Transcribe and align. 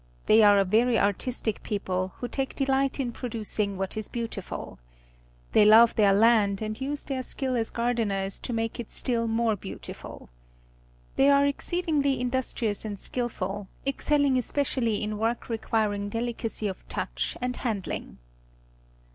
They 0.25 0.41
are 0.41 0.57
a 0.57 0.65
very 0.65 0.97
artistic 0.97 1.61
people, 1.61 2.13
who 2.17 2.27
take 2.27 2.55
delight 2.55 2.99
in 2.99 3.11
producing 3.11 3.77
what 3.77 3.95
is 3.95 4.07
beautiful. 4.07 4.79
They 5.51 5.63
love 5.63 5.95
their 5.95 6.11
land 6.11 6.59
and 6.59 6.81
use 6.81 7.03
their 7.03 7.21
skill 7.21 7.55
as 7.55 7.69
gardeners 7.69 8.39
to 8.39 8.51
make 8.51 8.79
it 8.79 8.91
still 8.91 9.27
more 9.27 9.55
beautiful. 9.55 10.29
They 11.17 11.29
are 11.29 11.45
exceedingly 11.45 12.19
industrious 12.19 12.83
and 12.83 12.97
skilful, 12.97 13.67
excelling 13.85 14.39
especially 14.39 15.03
in 15.03 15.19
work 15.19 15.49
requiring 15.49 16.09
deUcacy 16.09 16.67
of 16.67 16.89
touch 16.89 17.37
and 17.39 17.57
handling. 17.57 18.17